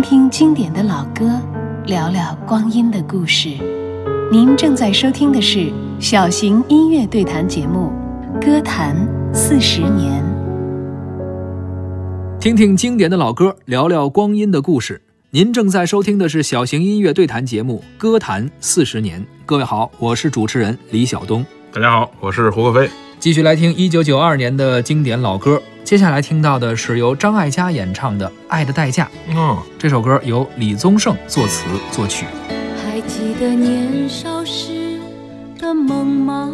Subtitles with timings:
[0.00, 1.38] 听听经典的老歌，
[1.84, 3.50] 聊聊光阴的故事。
[4.32, 7.92] 您正在收听的是小型音乐对谈节目
[8.42, 8.96] 《歌坛
[9.34, 10.24] 四十年》。
[12.40, 15.02] 听听经典的老歌，聊聊光阴的故事。
[15.32, 19.20] 您正在收听的是小型音乐对谈节目《歌坛四十年》。
[19.44, 21.44] 各位好，我是主持人李晓东。
[21.74, 22.88] 大家好，我是胡可飞。
[23.20, 25.62] 继续来听一九九二年的经典老歌。
[25.84, 29.04] 接下来听到的是由张艾嘉演唱的《爱的代价》。
[29.28, 32.24] 嗯，这首歌由李宗盛作词作曲。
[32.82, 34.98] 还记得年少时
[35.58, 36.50] 的梦吗？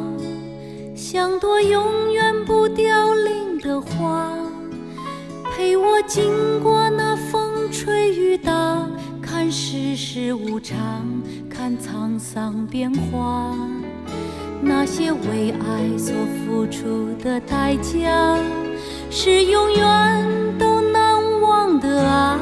[0.96, 4.28] 像朵永远不凋零的花，
[5.54, 6.24] 陪我经
[6.64, 8.84] 过那风吹雨打，
[9.22, 10.76] 看世事无常，
[11.48, 13.56] 看沧桑变化。
[14.68, 16.12] 那些为爱所
[16.44, 18.36] 付出的代价，
[19.10, 22.38] 是永远都难忘的啊！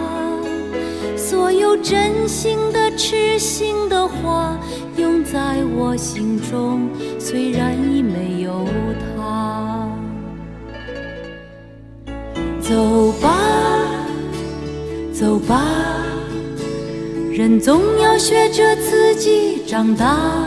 [1.16, 4.58] 所有真心的、痴心的话，
[4.96, 8.66] 永在我心中，虽然已没有
[9.16, 9.88] 他。
[12.60, 13.38] 走吧，
[15.12, 15.62] 走吧，
[17.30, 20.46] 人总要学着自己长大。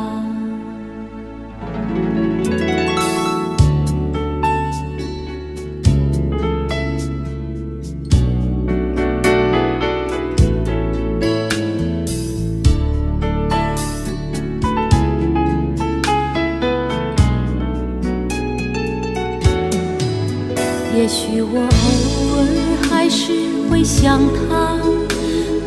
[20.93, 22.45] 也许我偶尔
[22.89, 23.31] 还是
[23.69, 24.19] 会想
[24.49, 24.77] 他，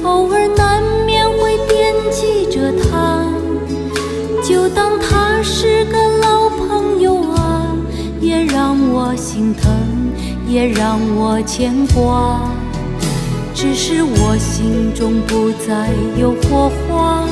[0.07, 3.25] 偶尔难免会惦记着他，
[4.43, 7.75] 就当他是个老朋友啊，
[8.21, 9.73] 也让我心疼，
[10.47, 12.41] 也让我牵挂。
[13.55, 15.89] 只是我心中不再
[16.21, 17.25] 有火花，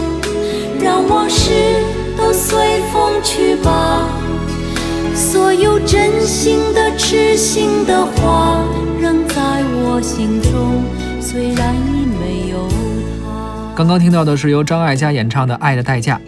[0.80, 1.50] 让往事
[2.16, 4.08] 都随风去吧。
[5.14, 8.64] 所有真心的、痴心的话，
[9.00, 9.34] 仍在
[9.84, 10.82] 我心中，
[11.20, 13.74] 虽然已没有他。
[13.74, 16.20] 刚刚听到的是由张艾嘉演唱的《爱的代价》。